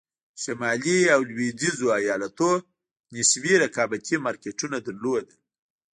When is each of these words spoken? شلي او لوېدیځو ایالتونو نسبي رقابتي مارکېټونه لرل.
شلي 0.41 0.97
او 1.13 1.21
لوېدیځو 1.29 1.87
ایالتونو 1.99 2.51
نسبي 3.15 3.53
رقابتي 3.63 4.15
مارکېټونه 4.25 4.77
لرل. 5.01 5.27